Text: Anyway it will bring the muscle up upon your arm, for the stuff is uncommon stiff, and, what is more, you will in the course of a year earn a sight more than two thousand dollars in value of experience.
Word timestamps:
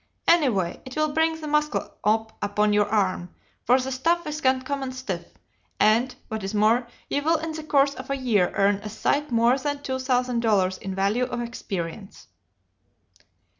Anyway 0.27 0.81
it 0.83 0.95
will 0.95 1.13
bring 1.13 1.39
the 1.39 1.47
muscle 1.47 1.93
up 2.03 2.35
upon 2.41 2.73
your 2.73 2.89
arm, 2.89 3.29
for 3.65 3.79
the 3.79 3.91
stuff 3.91 4.25
is 4.25 4.41
uncommon 4.43 4.91
stiff, 4.91 5.23
and, 5.79 6.15
what 6.27 6.43
is 6.43 6.55
more, 6.55 6.87
you 7.07 7.21
will 7.21 7.37
in 7.37 7.51
the 7.51 7.61
course 7.63 7.93
of 7.93 8.09
a 8.09 8.17
year 8.17 8.51
earn 8.55 8.77
a 8.77 8.89
sight 8.89 9.29
more 9.31 9.59
than 9.59 9.83
two 9.83 9.99
thousand 9.99 10.39
dollars 10.39 10.79
in 10.79 10.95
value 10.95 11.25
of 11.25 11.39
experience. 11.39 12.29